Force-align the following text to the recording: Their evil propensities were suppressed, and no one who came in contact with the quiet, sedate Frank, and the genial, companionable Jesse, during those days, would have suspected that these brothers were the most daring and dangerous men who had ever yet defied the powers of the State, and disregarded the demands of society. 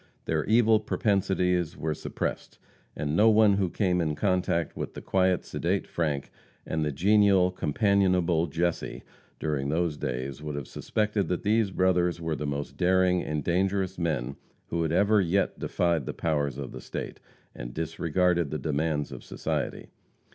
Their 0.25 0.45
evil 0.45 0.79
propensities 0.79 1.77
were 1.77 1.93
suppressed, 1.93 2.57
and 2.95 3.15
no 3.15 3.29
one 3.29 3.57
who 3.57 3.69
came 3.69 4.01
in 4.01 4.15
contact 4.15 4.75
with 4.75 4.95
the 4.95 5.01
quiet, 5.03 5.45
sedate 5.45 5.85
Frank, 5.85 6.31
and 6.65 6.83
the 6.83 6.91
genial, 6.91 7.51
companionable 7.51 8.47
Jesse, 8.47 9.03
during 9.39 9.69
those 9.69 9.97
days, 9.97 10.41
would 10.41 10.55
have 10.55 10.67
suspected 10.67 11.27
that 11.27 11.43
these 11.43 11.69
brothers 11.69 12.19
were 12.19 12.35
the 12.35 12.47
most 12.47 12.77
daring 12.77 13.21
and 13.21 13.43
dangerous 13.43 13.99
men 13.99 14.37
who 14.69 14.81
had 14.81 14.91
ever 14.91 15.21
yet 15.21 15.59
defied 15.59 16.07
the 16.07 16.15
powers 16.15 16.57
of 16.57 16.71
the 16.71 16.81
State, 16.81 17.19
and 17.53 17.71
disregarded 17.71 18.49
the 18.49 18.57
demands 18.57 19.11
of 19.11 19.23
society. 19.23 19.91